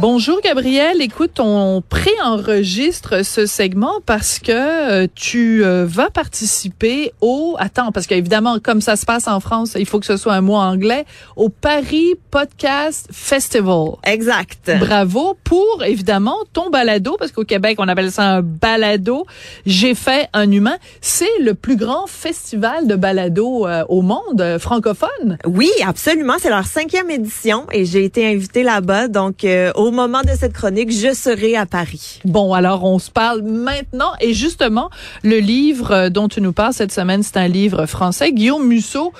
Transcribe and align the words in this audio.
Bonjour 0.00 0.40
Gabriel, 0.40 1.02
écoute, 1.02 1.40
on 1.40 1.82
préenregistre 1.86 3.22
ce 3.22 3.44
segment 3.44 4.00
parce 4.06 4.38
que 4.38 4.50
euh, 5.02 5.06
tu 5.14 5.62
euh, 5.62 5.84
vas 5.86 6.08
participer 6.08 7.12
au 7.20 7.54
attends 7.58 7.92
parce 7.92 8.06
qu'évidemment 8.06 8.60
comme 8.60 8.80
ça 8.80 8.96
se 8.96 9.04
passe 9.04 9.28
en 9.28 9.40
France, 9.40 9.76
il 9.78 9.84
faut 9.84 10.00
que 10.00 10.06
ce 10.06 10.16
soit 10.16 10.32
un 10.32 10.40
mot 10.40 10.54
anglais 10.54 11.04
au 11.36 11.50
Paris 11.50 12.14
Podcast 12.30 13.08
Festival. 13.12 13.90
Exact. 14.04 14.72
Bravo 14.80 15.36
pour 15.44 15.84
évidemment 15.84 16.36
ton 16.54 16.70
balado 16.70 17.16
parce 17.18 17.30
qu'au 17.30 17.44
Québec 17.44 17.76
on 17.78 17.86
appelle 17.86 18.10
ça 18.10 18.22
un 18.22 18.40
balado. 18.40 19.26
J'ai 19.66 19.94
fait 19.94 20.30
un 20.32 20.50
humain, 20.50 20.78
c'est 21.02 21.38
le 21.42 21.52
plus 21.52 21.76
grand 21.76 22.06
festival 22.06 22.86
de 22.86 22.96
balado 22.96 23.66
euh, 23.66 23.84
au 23.90 24.00
monde 24.00 24.56
francophone. 24.60 25.36
Oui, 25.44 25.68
absolument, 25.86 26.36
c'est 26.38 26.48
leur 26.48 26.64
cinquième 26.64 27.10
édition 27.10 27.66
et 27.70 27.84
j'ai 27.84 28.02
été 28.02 28.26
invitée 28.26 28.62
là-bas 28.62 29.08
donc 29.08 29.44
au 29.74 29.89
au 29.90 29.92
moment 29.92 30.22
de 30.22 30.30
cette 30.38 30.52
chronique, 30.52 30.92
je 30.92 31.12
serai 31.12 31.56
à 31.56 31.66
Paris. 31.66 32.20
Bon, 32.24 32.54
alors 32.54 32.84
on 32.84 33.00
se 33.00 33.10
parle 33.10 33.42
maintenant 33.42 34.12
et 34.20 34.34
justement, 34.34 34.88
le 35.24 35.38
livre 35.38 35.90
euh, 35.90 36.10
dont 36.10 36.28
tu 36.28 36.40
nous 36.40 36.52
parles 36.52 36.72
cette 36.72 36.92
semaine, 36.92 37.24
c'est 37.24 37.38
un 37.38 37.48
livre 37.48 37.86
français. 37.86 38.32
Guillaume 38.32 38.68
Musso. 38.68 39.12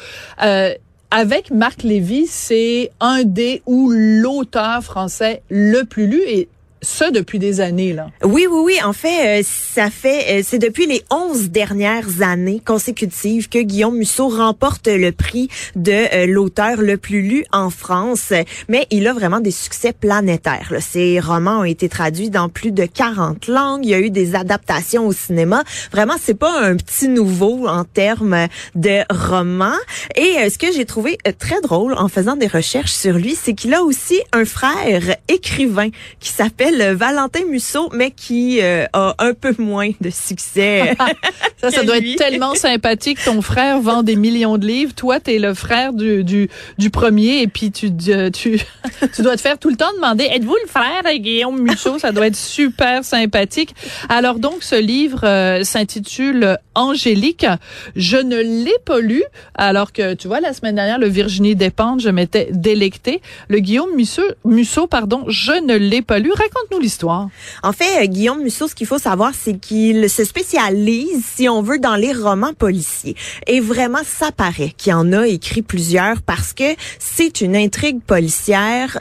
Euh, 0.45 0.73
avec 1.11 1.51
Marc 1.51 1.83
Lévy, 1.83 2.29
c'est 2.29 2.93
un 3.01 3.25
des 3.25 3.63
ou 3.67 3.91
l'auteur 3.91 4.85
français 4.85 5.43
le 5.51 5.83
plus 5.83 6.07
lu 6.07 6.23
et 6.25 6.49
ça 6.83 7.11
depuis 7.11 7.39
des 7.39 7.61
années 7.61 7.93
là. 7.93 8.09
Oui 8.23 8.47
oui 8.51 8.61
oui, 8.65 8.75
en 8.83 8.93
fait 8.93 9.41
euh, 9.41 9.43
ça 9.45 9.91
fait 9.91 10.41
euh, 10.41 10.43
c'est 10.45 10.59
depuis 10.59 10.87
les 10.87 11.03
11 11.11 11.51
dernières 11.51 12.23
années 12.23 12.61
consécutives 12.65 13.49
que 13.49 13.59
Guillaume 13.59 13.97
Musso 13.97 14.29
remporte 14.29 14.89
le 14.89 15.13
prix 15.13 15.49
de 15.77 15.93
euh, 15.93 16.27
l'auteur 16.27 16.81
le 16.81 16.97
plus 16.97 17.23
lu 17.23 17.45
en 17.53 17.71
France, 17.71 18.33
mais 18.69 18.87
il 18.91 19.07
a 19.07 19.13
vraiment 19.13 19.41
des 19.41 19.51
succès 19.51 19.93
planétaires. 19.93 20.69
Là. 20.71 20.81
Ses 20.81 21.21
romans 21.21 21.61
ont 21.61 21.65
été 21.65 21.89
traduits 21.89 22.31
dans 22.31 22.49
plus 22.49 22.73
de 22.73 22.87
40 22.87 23.47
langues, 23.49 23.85
il 23.85 23.91
y 23.91 23.95
a 23.95 24.01
eu 24.01 24.11
des 24.11 24.35
adaptations 24.35 25.07
au 25.07 25.13
cinéma. 25.13 25.65
Vraiment 25.93 26.17
c'est 26.21 26.39
pas 26.39 26.61
un 26.61 26.77
petit 26.77 27.09
nouveau 27.09 27.67
en 27.69 27.85
termes 27.85 28.47
de 28.75 29.01
romans 29.11 29.79
et 30.17 30.49
ce 30.49 30.59
que 30.59 30.73
j'ai 30.73 30.85
trouvé 30.85 31.19
très 31.39 31.61
drôle 31.61 31.95
en 31.95 32.09
faisant 32.09 32.37
des 32.37 32.47
recherches 32.47 32.93
sur 32.93 33.15
lui, 33.15 33.35
c'est 33.35 33.55
qu'il 33.55 33.75
a 33.75 33.83
aussi 33.83 34.21
un 34.33 34.45
frère 34.45 35.17
écrivain 35.29 35.89
qui 36.21 36.31
s'appelle 36.31 36.70
Valentin 36.95 37.45
Musso, 37.47 37.91
mais 37.93 38.11
qui 38.11 38.61
euh, 38.61 38.87
a 38.93 39.15
un 39.19 39.35
peu 39.35 39.55
moins 39.59 39.91
de 40.01 40.11
succès. 40.11 40.95
ça, 41.61 41.71
ça 41.71 41.83
doit 41.85 41.99
être 41.99 42.17
tellement 42.17 42.55
sympathique. 42.55 43.19
Ton 43.25 43.43
frère 43.43 43.81
vend 43.81 44.03
des 44.03 44.17
millions 44.17 44.59
de 44.59 44.67
livres. 44.67 44.95
Toi, 44.95 45.21
tu 45.21 45.35
es 45.35 45.39
le 45.39 45.55
frère 45.55 45.93
du, 45.93 46.25
du, 46.25 46.49
du, 46.79 46.91
premier 46.91 47.43
et 47.43 47.47
puis 47.47 47.71
tu, 47.71 47.91
tu, 47.97 48.61
tu 49.15 49.23
dois 49.23 49.37
te 49.37 49.41
faire 49.41 49.59
tout 49.59 49.71
le 49.71 49.77
temps 49.77 49.93
demander, 49.97 50.25
êtes-vous 50.25 50.57
le 50.63 50.69
frère 50.69 51.03
de 51.05 51.17
Guillaume 51.19 51.61
Musso? 51.61 51.99
Ça 51.99 52.13
doit 52.13 52.27
être 52.27 52.37
super 52.37 53.05
sympathique. 53.05 53.75
Alors 54.09 54.39
donc, 54.39 54.63
ce 54.63 54.77
livre 54.77 55.21
euh, 55.25 55.65
s'intitule 55.65 56.59
Angélique. 56.75 57.47
Je 57.97 58.17
ne 58.17 58.37
l'ai 58.37 58.79
pas 58.85 59.01
lu, 59.01 59.23
alors 59.55 59.93
que, 59.93 60.15
tu 60.15 60.29
vois, 60.29 60.41
la 60.41 60.53
semaine 60.53 60.77
dernière, 60.77 60.99
le 60.99 61.09
Virginie 61.09 61.57
Despentes, 61.57 62.01
je 62.01 62.09
m'étais 62.09 62.49
délectée. 62.53 63.21
Le 63.49 63.59
Guillaume 63.59 63.95
Musso, 63.95 64.23
Musso 64.45 64.87
pardon, 64.87 65.25
je 65.29 65.53
ne 65.53 65.75
l'ai 65.75 66.03
pas 66.03 66.19
lu. 66.19 66.31
Raconte 66.31 66.60
En 67.63 67.73
fait, 67.73 68.05
euh, 68.05 68.07
Guillaume 68.07 68.43
Musso, 68.43 68.69
ce 68.69 68.75
qu'il 68.75 68.87
faut 68.87 68.99
savoir, 68.99 69.33
c'est 69.35 69.59
qu'il 69.59 70.09
se 70.09 70.25
spécialise, 70.25 71.25
si 71.25 71.49
on 71.49 71.63
veut, 71.63 71.79
dans 71.79 71.97
les 71.97 72.13
romans 72.13 72.55
policiers. 72.55 73.17
Et 73.47 73.61
vraiment, 73.61 74.01
ça 74.05 74.33
paraît 74.33 74.73
qu'il 74.77 74.95
en 74.95 75.13
a 75.13 75.27
écrit 75.27 75.63
plusieurs 75.63 76.23
parce 76.23 76.53
que 76.53 76.75
c'est 76.99 77.41
une 77.41 77.57
intrigue 77.57 78.01
policière 78.03 79.01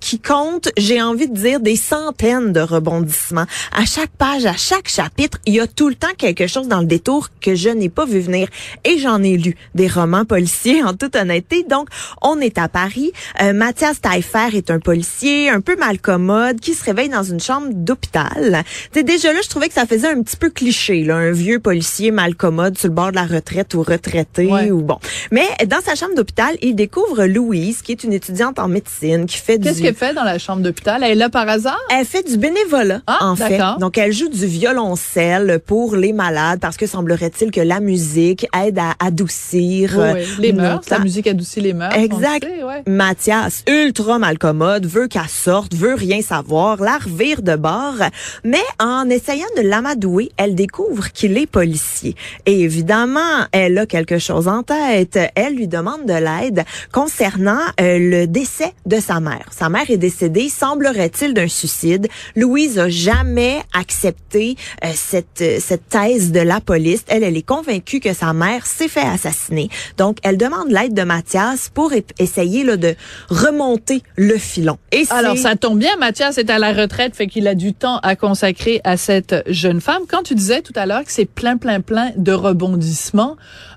qui 0.00 0.18
compte, 0.18 0.70
j'ai 0.76 1.00
envie 1.02 1.28
de 1.28 1.34
dire, 1.34 1.60
des 1.60 1.76
centaines 1.76 2.52
de 2.52 2.60
rebondissements. 2.60 3.46
À 3.72 3.84
chaque 3.84 4.10
page, 4.10 4.46
à 4.46 4.56
chaque 4.56 4.88
chapitre, 4.88 5.38
il 5.46 5.54
y 5.54 5.60
a 5.60 5.66
tout 5.66 5.88
le 5.88 5.94
temps 5.94 6.08
quelque 6.16 6.46
chose 6.46 6.68
dans 6.68 6.80
le 6.80 6.86
détour 6.86 7.28
que 7.40 7.54
je 7.54 7.68
n'ai 7.68 7.88
pas 7.88 8.06
vu 8.06 8.20
venir. 8.20 8.48
Et 8.84 8.98
j'en 8.98 9.22
ai 9.22 9.36
lu 9.36 9.56
des 9.74 9.88
romans 9.88 10.24
policiers, 10.24 10.82
en 10.84 10.94
toute 10.94 11.16
honnêteté. 11.16 11.64
Donc, 11.68 11.88
on 12.22 12.40
est 12.40 12.58
à 12.58 12.68
Paris. 12.68 13.12
Euh, 13.42 13.52
Mathias 13.52 14.00
Taillefer 14.00 14.56
est 14.56 14.70
un 14.70 14.78
policier 14.78 15.50
un 15.50 15.60
peu 15.60 15.76
malcommode 15.76 16.60
qui 16.60 16.74
se 16.74 16.84
réveille 16.84 17.08
dans 17.08 17.22
une 17.22 17.40
chambre 17.40 17.68
d'hôpital. 17.70 18.64
C'est 18.92 19.02
déjà 19.02 19.32
là, 19.32 19.40
je 19.42 19.48
trouvais 19.48 19.68
que 19.68 19.74
ça 19.74 19.86
faisait 19.86 20.08
un 20.08 20.22
petit 20.22 20.36
peu 20.36 20.50
cliché, 20.50 21.04
là, 21.04 21.16
un 21.16 21.32
vieux 21.32 21.58
policier 21.58 22.10
malcommode 22.10 22.78
sur 22.78 22.88
le 22.88 22.94
bord 22.94 23.10
de 23.10 23.16
la 23.16 23.26
retraite 23.26 23.74
ou 23.74 23.82
retraité 23.82 24.70
ou 24.70 24.82
bon. 24.82 24.98
Mais 25.30 25.46
dans 25.66 25.80
sa 25.80 25.94
chambre 25.94 26.14
d'hôpital, 26.14 26.56
il 26.62 26.74
découvre 26.74 27.26
Louise, 27.26 27.82
qui 27.82 27.92
est 27.92 28.04
une 28.04 28.12
étudiante 28.12 28.58
en 28.58 28.68
médecine, 28.68 29.26
qui 29.26 29.38
fait 29.38 29.58
du 29.58 29.68
fait 29.92 30.14
dans 30.14 30.24
la 30.24 30.38
chambre 30.38 30.62
d'hôpital? 30.62 31.02
Elle 31.02 31.12
est 31.12 31.14
là 31.14 31.28
par 31.28 31.48
hasard? 31.48 31.78
Elle 31.90 32.04
fait 32.04 32.28
du 32.28 32.36
bénévolat, 32.36 33.02
ah, 33.06 33.18
en 33.22 33.36
fait. 33.36 33.60
Donc, 33.80 33.98
elle 33.98 34.12
joue 34.12 34.28
du 34.28 34.46
violoncelle 34.46 35.60
pour 35.64 35.96
les 35.96 36.12
malades 36.12 36.60
parce 36.60 36.76
que 36.76 36.86
semblerait-il 36.86 37.50
que 37.50 37.60
la 37.60 37.80
musique 37.80 38.46
aide 38.56 38.78
à 38.78 38.94
adoucir 39.04 39.96
oui, 39.98 40.22
les 40.38 40.52
mœurs. 40.52 40.82
La 40.90 40.98
musique 40.98 41.26
adoucit 41.26 41.60
les 41.60 41.72
mœurs. 41.72 41.94
Exact. 41.94 42.46
Mathias, 42.86 43.64
ultra 43.68 44.18
malcommode, 44.18 44.86
veut 44.86 45.08
qu'elle 45.08 45.28
sorte, 45.28 45.74
veut 45.74 45.94
rien 45.94 46.22
savoir, 46.22 46.80
la 46.80 46.98
revire 46.98 47.42
de 47.42 47.56
bord. 47.56 47.96
Mais 48.44 48.62
en 48.80 49.08
essayant 49.08 49.46
de 49.56 49.62
l'amadouer, 49.62 50.30
elle 50.36 50.54
découvre 50.54 51.12
qu'il 51.12 51.36
est 51.38 51.46
policier. 51.46 52.14
Et 52.46 52.60
évidemment, 52.60 53.46
elle 53.52 53.78
a 53.78 53.86
quelque 53.86 54.18
chose 54.18 54.48
en 54.48 54.62
tête. 54.62 55.18
Elle 55.34 55.54
lui 55.54 55.68
demande 55.68 56.06
de 56.06 56.14
l'aide 56.14 56.64
concernant 56.92 57.60
euh, 57.80 57.98
le 57.98 58.26
décès 58.26 58.72
de 58.86 59.00
sa 59.00 59.20
mère. 59.20 59.46
Sa 59.50 59.68
mère 59.68 59.77
est 59.88 59.96
décédée, 59.96 60.48
semblerait-il, 60.48 61.34
d'un 61.34 61.48
suicide. 61.48 62.08
Louise 62.36 62.78
a 62.78 62.88
jamais 62.88 63.62
accepté 63.74 64.56
euh, 64.84 64.88
cette, 64.94 65.40
euh, 65.40 65.58
cette 65.60 65.88
thèse 65.88 66.32
de 66.32 66.40
la 66.40 66.60
police. 66.60 67.04
Elle, 67.08 67.22
elle 67.22 67.36
est 67.36 67.42
convaincue 67.42 68.00
que 68.00 68.12
sa 68.12 68.32
mère 68.32 68.66
s'est 68.66 68.88
fait 68.88 69.00
assassiner. 69.00 69.68
Donc, 69.96 70.18
elle 70.22 70.36
demande 70.36 70.70
l'aide 70.70 70.94
de 70.94 71.02
Mathias 71.02 71.70
pour 71.72 71.92
essayer 72.18 72.64
là, 72.64 72.76
de 72.76 72.94
remonter 73.28 74.02
le 74.16 74.36
filon. 74.36 74.78
Et 74.92 75.04
Alors, 75.10 75.36
ça 75.36 75.56
tombe 75.56 75.78
bien, 75.78 75.96
Mathias 75.98 76.38
est 76.38 76.50
à 76.50 76.58
la 76.58 76.72
retraite, 76.72 77.16
fait 77.16 77.26
qu'il 77.26 77.46
a 77.48 77.54
du 77.54 77.74
temps 77.74 77.98
à 77.98 78.16
consacrer 78.16 78.80
à 78.84 78.96
cette 78.96 79.34
jeune 79.46 79.80
femme. 79.80 80.02
Quand 80.08 80.22
tu 80.22 80.34
disais 80.34 80.62
tout 80.62 80.72
à 80.76 80.86
l'heure 80.86 81.04
que 81.04 81.12
c'est 81.12 81.26
plein, 81.26 81.56
plein, 81.56 81.80
plein 81.80 82.10
de 82.16 82.32
rebondissements, 82.32 83.36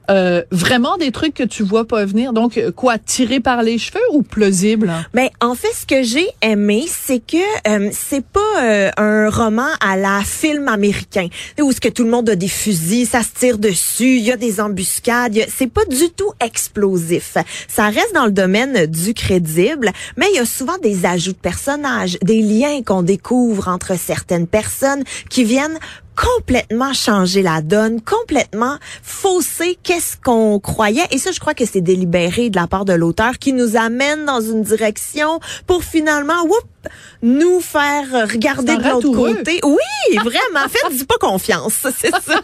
euh, 0.09 0.43
vraiment 0.51 0.97
des 0.97 1.11
trucs 1.11 1.33
que 1.33 1.43
tu 1.43 1.63
vois 1.63 1.87
pas 1.87 2.05
venir. 2.05 2.33
Donc, 2.33 2.59
quoi, 2.75 2.97
tiré 2.97 3.39
par 3.39 3.63
les 3.63 3.77
cheveux 3.77 3.99
ou 4.11 4.23
plausible? 4.23 4.91
Mais 5.13 5.31
en 5.41 5.55
fait, 5.55 5.71
ce 5.73 5.85
que 5.91 6.03
j'ai 6.03 6.29
aimé, 6.41 6.85
c'est 6.87 7.19
que 7.19 7.67
euh, 7.67 7.89
c'est 7.91 8.25
pas 8.25 8.63
euh, 8.63 8.91
un 8.95 9.29
roman 9.29 9.67
à 9.81 9.97
la 9.97 10.21
film 10.23 10.69
américain 10.69 11.27
où 11.61 11.73
ce 11.73 11.81
que 11.81 11.89
tout 11.89 12.05
le 12.05 12.09
monde 12.09 12.29
a 12.29 12.37
des 12.37 12.47
fusils, 12.47 13.05
ça 13.05 13.23
se 13.23 13.31
tire 13.37 13.57
dessus, 13.57 14.15
il 14.15 14.21
y 14.21 14.31
a 14.31 14.37
des 14.37 14.61
embuscades, 14.61 15.37
c'est 15.53 15.67
pas 15.67 15.83
du 15.83 16.09
tout 16.11 16.31
explosif. 16.39 17.35
Ça 17.67 17.89
reste 17.89 18.15
dans 18.15 18.23
le 18.23 18.31
domaine 18.31 18.85
du 18.85 19.13
crédible, 19.13 19.91
mais 20.15 20.27
il 20.31 20.37
y 20.37 20.39
a 20.39 20.45
souvent 20.45 20.77
des 20.77 21.05
ajouts 21.05 21.33
de 21.33 21.37
personnages, 21.37 22.17
des 22.21 22.41
liens 22.41 22.83
qu'on 22.83 23.03
découvre 23.03 23.67
entre 23.67 23.99
certaines 23.99 24.47
personnes 24.47 25.03
qui 25.29 25.43
viennent 25.43 25.77
complètement 26.21 26.93
changer 26.93 27.41
la 27.41 27.61
donne, 27.61 27.99
complètement 28.01 28.77
fausser 29.01 29.77
qu'est-ce 29.81 30.17
qu'on 30.17 30.59
croyait. 30.59 31.07
Et 31.11 31.17
ça, 31.17 31.31
je 31.31 31.39
crois 31.39 31.53
que 31.53 31.65
c'est 31.65 31.81
délibéré 31.81 32.49
de 32.49 32.55
la 32.55 32.67
part 32.67 32.85
de 32.85 32.93
l'auteur 32.93 33.39
qui 33.39 33.53
nous 33.53 33.75
amène 33.75 34.25
dans 34.25 34.41
une 34.41 34.61
direction 34.61 35.39
pour 35.65 35.83
finalement, 35.83 36.43
whoop, 36.43 36.89
nous 37.21 37.59
faire 37.59 38.29
regarder 38.31 38.77
de 38.77 38.83
l'autre 38.83 39.11
côté. 39.11 39.59
Oui, 39.63 40.17
vraiment. 40.17 40.67
Faites 40.69 41.07
pas 41.07 41.17
confiance, 41.19 41.73
c'est 41.97 42.11
ça. 42.11 42.41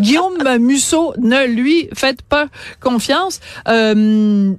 Guillaume 0.00 0.58
Musso, 0.58 1.14
ne 1.18 1.46
lui 1.46 1.88
faites 1.94 2.22
pas 2.22 2.46
confiance. 2.80 3.40
Euh, 3.68 4.52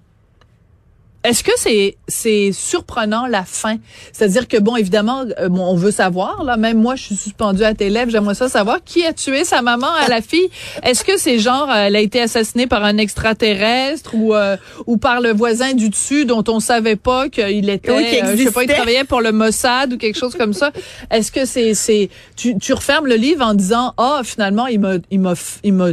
est-ce 1.25 1.44
que 1.44 1.51
c'est 1.57 1.98
c'est 2.07 2.51
surprenant 2.51 3.25
la 3.25 3.44
fin? 3.44 3.77
C'est-à-dire 4.13 4.48
que 4.48 4.57
bon, 4.57 4.75
évidemment, 4.75 5.25
euh, 5.39 5.50
bon, 5.50 5.66
on 5.66 5.75
veut 5.75 5.92
savoir 5.92 6.44
là. 6.44 6.56
Même 6.56 6.80
moi, 6.80 6.95
je 6.95 7.04
suis 7.04 7.16
suspendue 7.16 7.63
à 7.63 7.74
tes 7.74 7.89
lèvres. 7.89 8.12
J'aimerais 8.12 8.36
ça 8.36 8.48
savoir 8.48 8.83
qui 8.83 9.06
a 9.06 9.13
tué 9.13 9.44
sa 9.44 9.62
maman 9.62 9.92
à 9.92 10.07
la 10.07 10.22
fille. 10.22 10.50
Est-ce 10.83 11.04
que 11.04 11.18
c'est 11.18 11.39
genre 11.39 11.69
euh, 11.69 11.86
elle 11.88 11.95
a 11.95 12.00
été 12.00 12.22
assassinée 12.22 12.68
par 12.68 12.83
un 12.83 12.98
extraterrestre 12.98 14.13
ou 14.13 14.33
euh, 14.33 14.56
ou 14.86 14.98
par 14.98 15.22
le 15.22 15.31
voisin 15.33 15.74
du 15.74 15.89
dessus 15.89 16.25
dont 16.25 16.44
on 16.48 16.60
savait 16.60 16.95
pas 16.95 17.30
qu'il 17.30 17.69
était, 17.69 17.92
Oui, 17.92 18.06
euh, 18.24 18.36
je 18.38 18.44
sais 18.44 18.51
pas, 18.51 18.63
il 18.63 18.69
travaillait 18.69 19.04
pour 19.04 19.21
le 19.21 19.31
Mossad 19.31 19.94
ou 19.94 19.98
quelque 19.98 20.18
chose 20.18 20.36
comme 20.36 20.54
ça? 20.54 20.71
Est-ce 21.10 21.31
que 21.31 21.45
c'est 21.45 21.74
c'est 21.74 22.10
tu 22.36 22.57
tu 22.57 22.74
refermes 22.74 23.07
le 23.07 23.16
livre 23.16 23.44
en 23.44 23.54
disant 23.54 23.94
ah 23.98 24.21
finalement 24.24 24.68
il 24.68 24.80
m'a 24.80 24.95
il 25.10 25.19
m'a 25.19 25.33
il 25.63 25.74
m'a 25.74 25.89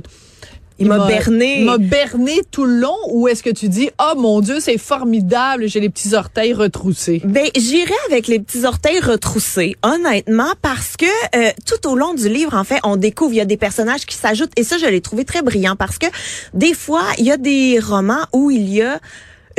Il 0.79 0.89
m'a 0.89 1.07
berné. 1.07 1.61
il 1.61 1.65
m'a 1.65 1.79
berné 1.79 2.41
tout 2.51 2.65
le 2.65 2.77
long 2.81 2.97
ou 3.11 3.29
est-ce 3.29 3.43
que 3.43 3.51
tu 3.51 3.69
dis 3.69 3.91
oh 4.01 4.19
mon 4.19 4.41
dieu 4.41 4.59
c'est 4.61 4.79
formidable 4.79 5.69
j'ai 5.69 5.81
les 5.81 5.91
petits 5.91 6.15
orteils 6.15 6.53
retroussés 6.53 7.21
Ben, 7.25 7.47
j'irais 7.57 7.93
avec 8.11 8.27
les 8.27 8.39
petits 8.41 8.65
orteils 8.65 9.01
retroussés, 9.01 9.77
honnêtement, 9.83 10.53
parce 10.63 10.97
que 10.97 11.07
euh, 11.37 11.51
tout 11.67 11.89
au 11.89 11.95
long 11.97 12.15
du 12.15 12.29
livre, 12.29 12.55
en 12.55 12.65
fait, 12.65 12.81
on 12.85 12.97
découvre, 12.97 13.33
il 13.33 13.37
y 13.37 13.41
a 13.41 13.45
des 13.45 13.57
personnages 13.57 14.07
qui 14.07 14.17
s'ajoutent, 14.17 14.53
et 14.57 14.65
ça, 14.65 14.79
je 14.79 14.87
l'ai 14.87 15.01
trouvé 15.01 15.25
très 15.25 15.43
brillant, 15.43 15.77
parce 15.77 15.99
que 15.99 16.07
des 16.55 16.75
fois, 16.75 17.03
il 17.19 17.25
y 17.25 17.31
a 17.33 17.37
des 17.37 17.79
romans 17.81 18.25
où 18.33 18.51
il 18.51 18.69
y 18.73 18.83
a 18.83 18.99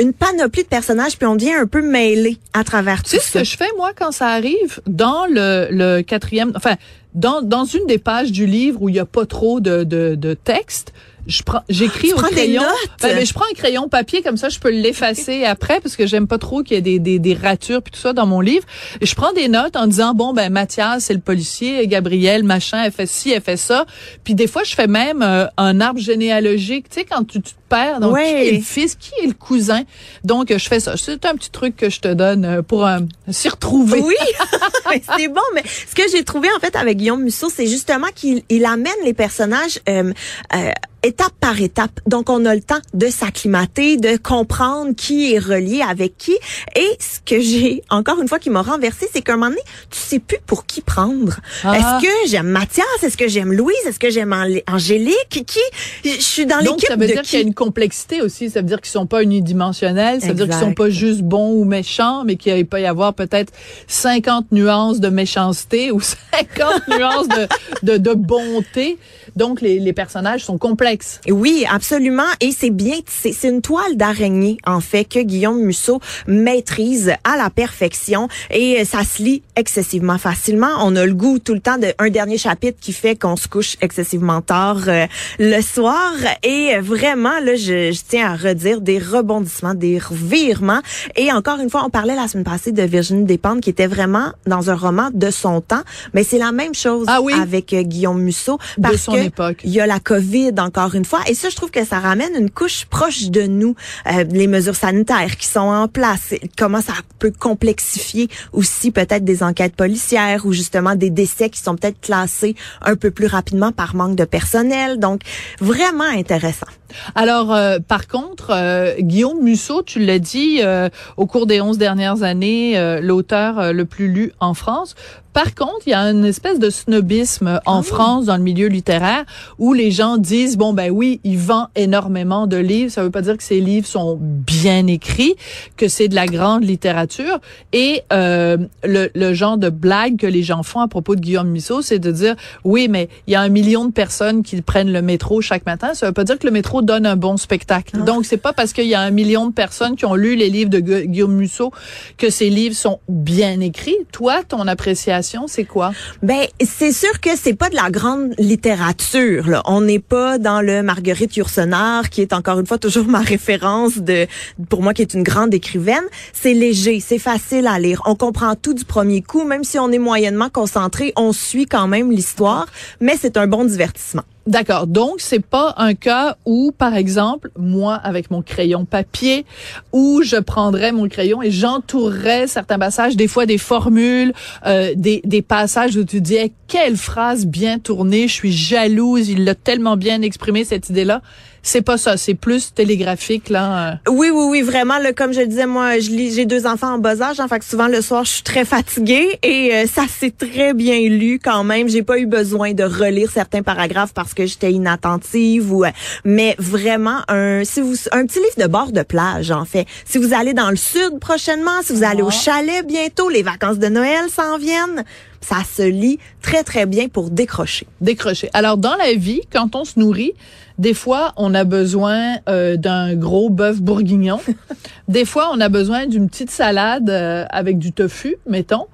une 0.00 0.12
panoplie 0.12 0.62
de 0.64 0.68
personnages, 0.68 1.16
puis 1.16 1.26
on 1.26 1.36
devient 1.36 1.54
un 1.54 1.66
peu 1.66 1.80
mêlé 1.82 2.38
à 2.52 2.64
travers 2.64 3.02
Tu 3.02 3.16
tout 3.16 3.16
sais 3.16 3.22
ce 3.22 3.32
ça. 3.32 3.38
que 3.40 3.44
je 3.44 3.56
fais, 3.56 3.68
moi, 3.76 3.92
quand 3.96 4.12
ça 4.12 4.28
arrive, 4.28 4.80
dans 4.86 5.26
le, 5.26 5.68
le 5.70 6.02
quatrième, 6.02 6.52
enfin, 6.56 6.74
dans, 7.14 7.42
dans 7.42 7.64
une 7.64 7.86
des 7.86 7.98
pages 7.98 8.32
du 8.32 8.46
livre 8.46 8.82
où 8.82 8.88
il 8.88 8.92
n'y 8.92 8.98
a 8.98 9.06
pas 9.06 9.26
trop 9.26 9.60
de, 9.60 9.84
de, 9.84 10.14
de 10.14 10.34
texte, 10.34 10.92
je 11.26 11.42
prends, 11.42 11.62
j'écris 11.70 12.12
au 12.12 12.16
prends 12.16 12.28
des 12.28 12.34
crayon. 12.34 12.60
notes? 12.60 12.70
Ben, 13.00 13.16
ben, 13.16 13.24
je 13.24 13.32
prends 13.32 13.46
un 13.50 13.54
crayon 13.54 13.88
papier, 13.88 14.20
comme 14.20 14.36
ça, 14.36 14.50
je 14.50 14.58
peux 14.58 14.68
l'effacer 14.70 15.44
après, 15.46 15.80
parce 15.80 15.96
que 15.96 16.06
j'aime 16.06 16.26
pas 16.26 16.36
trop 16.36 16.62
qu'il 16.62 16.74
y 16.74 16.78
ait 16.78 16.82
des, 16.82 16.98
des, 16.98 17.18
des 17.18 17.32
ratures 17.32 17.80
puis 17.82 17.92
tout 17.92 17.98
ça 17.98 18.12
dans 18.12 18.26
mon 18.26 18.40
livre. 18.42 18.66
Et 19.00 19.06
je 19.06 19.14
prends 19.14 19.32
des 19.32 19.48
notes 19.48 19.74
en 19.74 19.86
disant, 19.86 20.12
bon, 20.12 20.34
ben, 20.34 20.52
Mathias, 20.52 21.04
c'est 21.04 21.14
le 21.14 21.20
policier, 21.20 21.86
Gabriel, 21.86 22.42
machin, 22.44 22.82
elle 22.84 22.92
fait 22.92 23.06
ci, 23.06 23.30
elle 23.30 23.40
fait 23.40 23.56
ça. 23.56 23.86
Puis 24.22 24.34
des 24.34 24.46
fois, 24.46 24.64
je 24.64 24.74
fais 24.74 24.86
même 24.86 25.22
euh, 25.22 25.46
un 25.56 25.80
arbre 25.80 25.98
généalogique. 25.98 26.90
Tu 26.90 27.00
sais, 27.00 27.06
quand 27.06 27.24
tu, 27.24 27.40
tu 27.40 27.52
te 27.52 27.58
perds, 27.70 28.00
donc, 28.00 28.12
Ouais. 28.12 28.42
qui 28.42 28.48
est 28.48 28.52
le 28.58 28.62
fils, 28.62 28.94
qui 28.94 29.12
est 29.22 29.26
le 29.26 29.32
cousin? 29.32 29.84
Donc, 30.24 30.52
je 30.54 30.68
fais 30.68 30.78
ça. 30.80 30.94
C'est 30.98 31.24
un 31.24 31.36
petit 31.36 31.50
truc 31.50 31.74
que 31.74 31.88
je 31.88 32.00
te 32.00 32.12
donne 32.12 32.44
euh, 32.44 32.60
pour 32.60 32.86
euh, 32.86 32.98
s'y 33.30 33.48
retrouver. 33.48 34.00
Oui, 34.02 34.14
Mais 34.90 35.02
c'est 35.16 35.28
bon. 35.28 35.40
Mais 35.54 35.62
ce 35.64 35.94
que 35.94 36.02
j'ai 36.12 36.22
trouvé 36.22 36.48
en 36.54 36.60
fait 36.60 36.76
avec 36.76 37.00
Musso, 37.12 37.48
c'est 37.50 37.66
justement 37.66 38.08
qu'il 38.14 38.42
il 38.48 38.64
amène 38.64 38.92
les 39.04 39.14
personnages 39.14 39.80
euh, 39.88 40.12
euh, 40.54 40.70
étape 41.04 41.32
par 41.40 41.60
étape. 41.60 42.00
Donc, 42.06 42.30
on 42.30 42.44
a 42.46 42.54
le 42.54 42.60
temps 42.62 42.80
de 42.94 43.06
s'acclimater, 43.08 43.96
de 43.96 44.16
comprendre 44.16 44.94
qui 44.96 45.32
est 45.34 45.38
relié 45.38 45.82
avec 45.82 46.16
qui. 46.18 46.32
Et 46.74 46.88
ce 46.98 47.20
que 47.24 47.40
j'ai, 47.40 47.82
encore 47.90 48.20
une 48.20 48.28
fois, 48.28 48.38
qui 48.38 48.50
m'a 48.50 48.62
renversé, 48.62 49.08
c'est 49.12 49.20
qu'à 49.22 49.34
un 49.34 49.36
moment 49.36 49.50
donné, 49.50 49.62
tu 49.90 49.98
sais 50.00 50.18
plus 50.18 50.38
pour 50.46 50.66
qui 50.66 50.80
prendre. 50.80 51.34
Ah. 51.62 51.76
Est-ce 51.76 52.06
que 52.06 52.28
j'aime 52.30 52.46
Mathias? 52.48 52.84
Est-ce 53.02 53.16
que 53.16 53.28
j'aime 53.28 53.52
Louise? 53.52 53.76
Est-ce 53.86 53.98
que 53.98 54.10
j'aime 54.10 54.32
Angé- 54.32 54.64
Angélique? 54.68 55.44
Qui? 55.46 55.60
Je 56.04 56.20
suis 56.20 56.46
dans 56.46 56.58
l'équipe 56.58 56.88
ça 56.88 56.96
veut 56.96 57.06
de 57.06 57.12
dire 57.12 57.22
qu'il 57.22 57.38
y 57.38 57.42
a 57.42 57.44
une 57.46 57.54
complexité 57.54 58.22
aussi. 58.22 58.50
Ça 58.50 58.60
veut 58.60 58.66
dire 58.66 58.80
qu'ils 58.80 58.90
sont 58.92 59.06
pas 59.06 59.22
unidimensionnels. 59.22 60.20
Ça 60.20 60.28
veut 60.28 60.34
dire 60.34 60.46
qu'ils 60.46 60.54
sont 60.54 60.74
pas 60.74 60.90
juste 60.90 61.20
bons 61.22 61.52
ou 61.52 61.64
méchants, 61.64 62.24
mais 62.24 62.36
qu'il 62.36 62.66
peut 62.66 62.80
y 62.80 62.86
avoir 62.86 63.14
peut-être 63.14 63.52
50 63.88 64.52
nuances 64.52 65.00
de 65.00 65.08
méchanceté 65.08 65.90
ou 65.92 66.00
50 66.32 66.88
nuances 66.88 67.28
de, 67.28 67.48
de, 67.92 67.96
de 67.98 68.14
bonté. 68.14 68.98
Donc, 69.36 69.60
les, 69.60 69.78
les 69.80 69.92
personnages 69.92 70.44
sont 70.44 70.58
complexes. 70.58 71.20
Oui, 71.28 71.64
absolument. 71.70 72.22
Et 72.40 72.52
c'est 72.52 72.70
bien, 72.70 72.98
c'est 73.06 73.32
c'est 73.32 73.48
une 73.48 73.62
toile 73.62 73.96
d'araignée, 73.96 74.58
en 74.66 74.80
fait, 74.80 75.04
que 75.04 75.20
Guillaume 75.20 75.60
Musso 75.60 76.00
maîtrise 76.26 77.12
à 77.24 77.36
la 77.36 77.50
perfection. 77.50 78.28
Et 78.50 78.80
euh, 78.80 78.84
ça 78.84 79.02
se 79.04 79.22
lit 79.22 79.42
excessivement 79.56 80.18
facilement. 80.18 80.68
On 80.80 80.94
a 80.96 81.04
le 81.06 81.14
goût 81.14 81.38
tout 81.38 81.54
le 81.54 81.60
temps 81.60 81.78
d'un 81.78 82.10
dernier 82.10 82.38
chapitre 82.38 82.78
qui 82.80 82.92
fait 82.92 83.16
qu'on 83.16 83.36
se 83.36 83.48
couche 83.48 83.76
excessivement 83.80 84.40
tard 84.40 84.82
euh, 84.88 85.06
le 85.38 85.60
soir. 85.62 86.12
Et 86.42 86.74
euh, 86.76 86.80
vraiment, 86.80 87.40
là, 87.40 87.56
je, 87.56 87.90
je 87.92 88.00
tiens 88.06 88.32
à 88.32 88.36
redire 88.36 88.80
des 88.80 88.98
rebondissements, 88.98 89.74
des 89.74 89.98
revirements. 89.98 90.80
Et 91.16 91.32
encore 91.32 91.58
une 91.60 91.70
fois, 91.70 91.82
on 91.84 91.90
parlait 91.90 92.14
la 92.16 92.28
semaine 92.28 92.44
passée 92.44 92.72
de 92.72 92.82
Virginie 92.82 93.24
Despentes, 93.24 93.60
qui 93.60 93.70
était 93.70 93.86
vraiment 93.86 94.28
dans 94.46 94.70
un 94.70 94.74
roman 94.76 95.08
de 95.12 95.30
son 95.30 95.60
temps. 95.60 95.82
Mais 96.12 96.24
c'est 96.24 96.38
la 96.38 96.52
même 96.52 96.74
chose 96.74 97.06
Ah 97.08 97.20
oui? 97.22 97.32
avec 97.40 97.72
euh, 97.72 97.82
Guillaume 97.82 98.20
Musso. 98.20 98.58
De 98.78 98.82
Parce 98.82 98.96
son 99.02 99.12
que 99.12 99.23
époque. 99.24 99.58
il 99.64 99.70
y 99.70 99.80
a 99.80 99.86
la 99.86 100.00
COVID 100.00 100.52
encore 100.58 100.94
une 100.94 101.04
fois. 101.04 101.20
Et 101.28 101.34
ça, 101.34 101.48
je 101.48 101.56
trouve 101.56 101.70
que 101.70 101.84
ça 101.84 101.98
ramène 101.98 102.32
une 102.38 102.50
couche 102.50 102.84
proche 102.86 103.30
de 103.30 103.42
nous. 103.42 103.74
Euh, 104.06 104.24
les 104.30 104.46
mesures 104.46 104.76
sanitaires 104.76 105.36
qui 105.36 105.46
sont 105.46 105.60
en 105.60 105.88
place. 105.88 106.34
Comment 106.56 106.80
ça 106.80 106.94
peut 107.18 107.32
complexifier 107.36 108.28
aussi 108.52 108.90
peut-être 108.90 109.24
des 109.24 109.42
enquêtes 109.42 109.76
policières 109.76 110.46
ou 110.46 110.52
justement 110.52 110.94
des 110.94 111.10
décès 111.10 111.50
qui 111.50 111.60
sont 111.60 111.76
peut-être 111.76 112.00
classés 112.00 112.54
un 112.82 112.96
peu 112.96 113.10
plus 113.10 113.26
rapidement 113.26 113.72
par 113.72 113.94
manque 113.94 114.16
de 114.16 114.24
personnel. 114.24 114.98
Donc, 114.98 115.22
vraiment 115.60 116.04
intéressant. 116.04 116.66
Alors, 117.14 117.52
euh, 117.52 117.78
par 117.86 118.06
contre, 118.06 118.50
euh, 118.50 118.94
Guillaume 118.98 119.42
Musso, 119.42 119.82
tu 119.82 119.98
l'as 119.98 120.18
dit, 120.18 120.60
euh, 120.62 120.88
au 121.16 121.26
cours 121.26 121.46
des 121.46 121.60
11 121.60 121.78
dernières 121.78 122.22
années, 122.22 122.78
euh, 122.78 123.00
l'auteur 123.00 123.58
euh, 123.58 123.72
le 123.72 123.84
plus 123.84 124.08
lu 124.08 124.32
en 124.40 124.54
France. 124.54 124.94
Par 125.34 125.54
contre, 125.54 125.80
il 125.86 125.90
y 125.90 125.94
a 125.94 126.00
une 126.10 126.24
espèce 126.24 126.58
de 126.58 126.70
snobisme 126.70 127.60
en 127.66 127.82
France 127.82 128.24
dans 128.24 128.36
le 128.36 128.42
milieu 128.42 128.68
littéraire 128.68 129.24
où 129.58 129.74
les 129.74 129.90
gens 129.90 130.16
disent 130.16 130.56
bon 130.56 130.72
ben 130.72 130.90
oui, 130.90 131.20
il 131.24 131.36
vend 131.38 131.66
énormément 131.76 132.46
de 132.46 132.56
livres, 132.56 132.90
ça 132.90 133.02
veut 133.02 133.10
pas 133.10 133.20
dire 133.20 133.36
que 133.36 133.42
ces 133.42 133.60
livres 133.60 133.86
sont 133.86 134.16
bien 134.20 134.86
écrits, 134.86 135.34
que 135.76 135.88
c'est 135.88 136.08
de 136.08 136.14
la 136.14 136.26
grande 136.26 136.64
littérature. 136.64 137.40
Et 137.72 138.02
euh, 138.12 138.56
le, 138.84 139.10
le 139.14 139.34
genre 139.34 139.58
de 139.58 139.68
blague 139.68 140.16
que 140.18 140.26
les 140.26 140.42
gens 140.44 140.62
font 140.62 140.80
à 140.80 140.88
propos 140.88 141.16
de 141.16 141.20
Guillaume 141.20 141.48
Musso, 141.48 141.82
c'est 141.82 141.98
de 141.98 142.12
dire 142.12 142.36
oui, 142.62 142.86
mais 142.88 143.08
il 143.26 143.32
y 143.32 143.34
a 143.34 143.40
un 143.40 143.48
million 143.48 143.84
de 143.86 143.92
personnes 143.92 144.42
qui 144.44 144.62
prennent 144.62 144.92
le 144.92 145.02
métro 145.02 145.40
chaque 145.40 145.66
matin, 145.66 145.94
ça 145.94 146.06
veut 146.06 146.12
pas 146.12 146.24
dire 146.24 146.38
que 146.38 146.46
le 146.46 146.52
métro 146.52 146.80
donne 146.80 147.06
un 147.06 147.16
bon 147.16 147.36
spectacle. 147.36 148.04
Donc 148.04 148.24
c'est 148.24 148.36
pas 148.36 148.52
parce 148.52 148.72
qu'il 148.72 148.86
y 148.86 148.94
a 148.94 149.00
un 149.00 149.10
million 149.10 149.48
de 149.48 149.52
personnes 149.52 149.96
qui 149.96 150.04
ont 150.06 150.14
lu 150.14 150.36
les 150.36 150.48
livres 150.48 150.70
de 150.70 150.78
Gu- 150.78 151.06
Guillaume 151.08 151.34
Musso 151.34 151.72
que 152.18 152.30
ces 152.30 152.50
livres 152.50 152.76
sont 152.76 153.00
bien 153.08 153.58
écrits. 153.58 153.96
Toi, 154.12 154.42
ton 154.48 154.68
appréciation, 154.68 155.23
c'est 155.46 155.64
quoi? 155.64 155.92
Ben, 156.22 156.46
c'est 156.60 156.92
sûr 156.92 157.20
que 157.20 157.30
c'est 157.36 157.54
pas 157.54 157.70
de 157.70 157.74
la 157.74 157.90
grande 157.90 158.34
littérature. 158.38 159.48
Là. 159.48 159.62
On 159.66 159.80
n'est 159.80 159.98
pas 159.98 160.38
dans 160.38 160.60
le 160.60 160.82
Marguerite 160.82 161.36
Yourcenar, 161.36 162.10
qui 162.10 162.20
est 162.20 162.32
encore 162.32 162.60
une 162.60 162.66
fois 162.66 162.78
toujours 162.78 163.06
ma 163.08 163.20
référence 163.20 163.98
de, 163.98 164.26
pour 164.68 164.82
moi, 164.82 164.94
qui 164.94 165.02
est 165.02 165.14
une 165.14 165.22
grande 165.22 165.54
écrivaine. 165.54 166.04
C'est 166.32 166.54
léger, 166.54 167.00
c'est 167.00 167.18
facile 167.18 167.66
à 167.66 167.78
lire. 167.78 168.02
On 168.06 168.14
comprend 168.14 168.54
tout 168.54 168.74
du 168.74 168.84
premier 168.84 169.22
coup, 169.22 169.44
même 169.44 169.64
si 169.64 169.78
on 169.78 169.90
est 169.90 169.98
moyennement 169.98 170.50
concentré, 170.50 171.12
on 171.16 171.32
suit 171.32 171.66
quand 171.66 171.88
même 171.88 172.10
l'histoire, 172.10 172.66
mais 173.00 173.16
c'est 173.20 173.36
un 173.36 173.46
bon 173.46 173.64
divertissement. 173.64 174.24
D'accord. 174.46 174.86
Donc, 174.86 175.20
c'est 175.20 175.44
pas 175.44 175.74
un 175.78 175.94
cas 175.94 176.36
où, 176.44 176.70
par 176.76 176.94
exemple, 176.94 177.50
moi, 177.58 177.94
avec 177.94 178.30
mon 178.30 178.42
crayon 178.42 178.84
papier, 178.84 179.46
où 179.92 180.20
je 180.22 180.36
prendrais 180.36 180.92
mon 180.92 181.08
crayon 181.08 181.42
et 181.42 181.50
j'entourerais 181.50 182.46
certains 182.46 182.78
passages, 182.78 183.16
des 183.16 183.26
fois 183.26 183.46
des 183.46 183.56
formules, 183.56 184.34
euh, 184.66 184.92
des, 184.96 185.22
des 185.24 185.40
passages 185.40 185.96
où 185.96 186.04
tu 186.04 186.20
dis, 186.20 186.34
Hey, 186.34 186.52
quelle 186.68 186.98
phrase 186.98 187.46
bien 187.46 187.78
tournée, 187.78 188.28
je 188.28 188.34
suis 188.34 188.52
jalouse, 188.52 189.30
il 189.30 189.44
l'a 189.44 189.54
tellement 189.54 189.96
bien 189.96 190.20
exprimé, 190.20 190.64
cette 190.64 190.90
idée-là. 190.90 191.22
C'est 191.66 191.80
pas 191.80 191.96
ça, 191.96 192.18
c'est 192.18 192.34
plus 192.34 192.74
télégraphique, 192.74 193.48
là. 193.48 193.88
euh. 193.88 194.10
Oui, 194.10 194.28
oui, 194.30 194.44
oui, 194.50 194.60
vraiment. 194.62 194.98
Là, 194.98 195.14
comme 195.14 195.32
je 195.32 195.40
le 195.40 195.46
disais, 195.46 195.66
moi, 195.66 195.98
je 195.98 196.10
lis, 196.10 196.34
j'ai 196.34 196.44
deux 196.44 196.66
enfants 196.66 196.92
en 196.94 196.98
bas 196.98 197.22
âge, 197.22 197.40
en 197.40 197.48
fait 197.48 197.58
que 197.60 197.64
souvent 197.64 197.88
le 197.88 198.02
soir, 198.02 198.24
je 198.24 198.32
suis 198.32 198.42
très 198.42 198.66
fatiguée 198.66 199.38
et 199.42 199.74
euh, 199.74 199.86
ça 199.86 200.02
s'est 200.06 200.30
très 200.30 200.74
bien 200.74 201.00
lu 201.08 201.40
quand 201.42 201.64
même. 201.64 201.88
J'ai 201.88 202.02
pas 202.02 202.18
eu 202.18 202.26
besoin 202.26 202.74
de 202.74 202.84
relire 202.84 203.30
certains 203.30 203.62
paragraphes 203.62 204.12
parce 204.12 204.34
que 204.34 204.44
j'étais 204.44 204.72
inattentive 204.72 205.72
ou, 205.72 205.84
euh, 205.84 205.90
mais 206.24 206.54
vraiment 206.58 207.20
un, 207.28 207.64
si 207.64 207.80
vous, 207.80 207.94
un 208.12 208.26
petit 208.26 208.40
livre 208.40 208.58
de 208.58 208.70
bord 208.70 208.92
de 208.92 209.02
plage, 209.02 209.50
en 209.50 209.64
fait. 209.64 209.86
Si 210.04 210.18
vous 210.18 210.34
allez 210.34 210.52
dans 210.52 210.68
le 210.68 210.76
sud 210.76 211.18
prochainement, 211.18 211.80
si 211.82 211.94
vous 211.94 212.04
allez 212.04 212.22
au 212.22 212.30
chalet 212.30 212.86
bientôt, 212.86 213.30
les 213.30 213.42
vacances 213.42 213.78
de 213.78 213.88
Noël 213.88 214.28
s'en 214.28 214.58
viennent, 214.58 215.02
ça 215.40 215.56
se 215.76 215.82
lit 215.82 216.18
très 216.42 216.62
très 216.62 216.84
bien 216.84 217.08
pour 217.08 217.30
décrocher. 217.30 217.86
décrocher. 218.02 218.50
Alors 218.52 218.76
dans 218.76 218.96
la 218.96 219.14
vie, 219.14 219.40
quand 219.50 219.74
on 219.74 219.84
se 219.84 219.98
nourrit, 219.98 220.34
des 220.78 220.94
fois 220.94 221.32
on 221.36 221.54
a 221.54 221.64
besoin 221.64 222.36
euh, 222.48 222.76
d'un 222.76 223.14
gros 223.14 223.50
bœuf 223.50 223.80
bourguignon. 223.80 224.40
des 225.08 225.24
fois 225.24 225.50
on 225.52 225.60
a 225.60 225.68
besoin 225.68 226.06
d'une 226.06 226.28
petite 226.28 226.50
salade 226.50 227.10
euh, 227.10 227.44
avec 227.50 227.78
du 227.78 227.92
tofu, 227.92 228.36
mettons. 228.48 228.86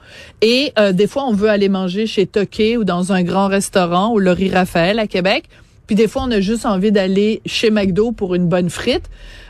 Et 0.42 0.72
euh, 0.78 0.92
des 0.92 1.06
fois 1.06 1.24
on 1.26 1.32
veut 1.32 1.48
aller 1.48 1.68
manger 1.68 2.06
chez 2.06 2.26
Toqué 2.26 2.76
ou 2.76 2.84
dans 2.84 3.12
un 3.12 3.22
grand 3.22 3.48
restaurant 3.48 4.12
ou 4.12 4.18
Laurie 4.18 4.50
Raphaël 4.50 4.98
à 4.98 5.06
Québec. 5.06 5.44
Puis 5.86 5.96
des 5.96 6.06
fois 6.06 6.22
on 6.26 6.30
a 6.30 6.40
juste 6.40 6.66
envie 6.66 6.92
d'aller 6.92 7.40
chez 7.46 7.70
McDo 7.70 8.12
pour 8.12 8.34
une 8.34 8.46
bonne 8.46 8.70
frite. 8.70 9.04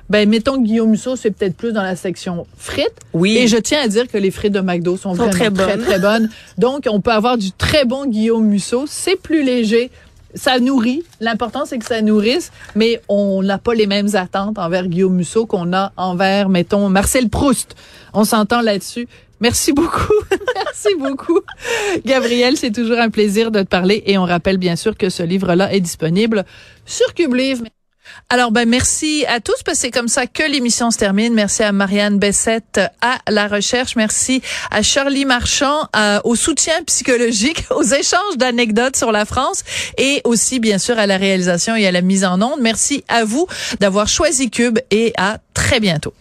Ben 0.08 0.28
mettons 0.28 0.60
que 0.60 0.66
Guillaume 0.66 0.90
Musso 0.90 1.14
c'est 1.16 1.30
peut-être 1.30 1.56
plus 1.56 1.72
dans 1.72 1.82
la 1.82 1.96
section 1.96 2.46
frites. 2.56 2.99
Oui. 3.12 3.37
Et 3.38 3.49
je 3.49 3.56
tiens 3.56 3.80
à 3.84 3.88
dire 3.88 4.08
que 4.08 4.18
les 4.18 4.30
frites 4.30 4.52
de 4.52 4.60
McDo 4.60 4.96
sont, 4.96 5.14
Sont 5.14 5.14
vraiment 5.14 5.30
très 5.30 5.50
très, 5.50 5.76
bonnes. 5.76 5.84
très 5.84 5.99
bonnes. 6.00 6.30
Donc, 6.58 6.88
on 6.90 7.00
peut 7.00 7.12
avoir 7.12 7.38
du 7.38 7.52
très 7.52 7.84
bon 7.84 8.06
Guillaume 8.06 8.44
Musso. 8.44 8.87
C'est 8.88 9.14
plus 9.14 9.44
léger. 9.44 9.90
Ça 10.34 10.58
nourrit. 10.58 11.02
L'important, 11.20 11.64
c'est 11.64 11.78
que 11.78 11.84
ça 11.84 12.02
nourrisse, 12.02 12.52
mais 12.75 13.00
on 13.08 13.42
n'a 13.42 13.58
pas 13.58 13.75
les 13.75 13.87
mêmes 13.87 14.14
attentes 14.14 14.58
envers 14.58 14.87
Guillaume 14.87 15.14
Musso 15.14 15.46
qu'on 15.46 15.72
a 15.72 15.92
envers, 15.96 16.49
mettons, 16.49 16.88
Marcel 16.88 17.28
Proust. 17.28 17.75
On 18.12 18.25
s'entend 18.25 18.60
là-dessus. 18.60 19.08
Merci 19.40 19.72
beaucoup. 19.72 20.12
Merci 20.54 20.94
beaucoup. 20.99 21.40
Gabriel, 22.04 22.56
c'est 22.56 22.72
toujours 22.72 22.99
un 22.99 23.10
plaisir 23.10 23.50
de 23.50 23.62
te 23.62 23.68
parler 23.68 24.02
et 24.06 24.18
on 24.18 24.25
rappelle 24.25 24.58
bien 24.58 24.76
sûr 24.76 24.96
que 24.96 25.08
ce 25.08 25.22
livre-là 25.22 25.72
est 25.72 25.80
disponible 25.80 26.44
sur 26.84 27.14
Cube 27.14 27.34
Livre. 27.34 27.64
Alors 28.29 28.52
ben 28.52 28.69
merci 28.69 29.25
à 29.26 29.40
tous 29.40 29.62
parce 29.64 29.79
que 29.79 29.83
c'est 29.83 29.90
comme 29.90 30.09
ça 30.09 30.26
que 30.26 30.43
l'émission 30.43 30.90
se 30.90 30.99
termine. 30.99 31.35
Merci 31.35 31.62
à 31.62 31.73
Marianne 31.73 32.19
Bessette 32.19 32.81
à 33.00 33.19
la 33.29 33.49
recherche, 33.49 33.97
merci 33.97 34.43
à 34.71 34.83
Charlie 34.83 35.25
Marchand 35.25 35.88
au 36.25 36.37
soutien 36.37 36.83
psychologique, 36.85 37.64
aux 37.71 37.83
échanges 37.83 38.37
d'anecdotes 38.37 38.97
sur 38.97 39.12
la 39.12 39.25
France 39.25 39.64
et 39.99 40.21
aussi 40.25 40.61
bien 40.61 40.79
sûr 40.79 40.99
à 40.99 41.07
la 41.07 41.17
réalisation 41.17 41.75
et 41.75 41.87
à 41.87 41.93
la 41.93 42.02
mise 42.02 42.25
en 42.25 42.40
onde. 42.40 42.61
Merci 42.61 43.05
à 43.09 43.25
vous 43.25 43.47
d'avoir 43.81 44.09
choisi 44.09 44.50
Cube 44.50 44.79
et 44.90 45.12
à 45.17 45.38
très 45.55 45.81
bientôt. 45.81 46.14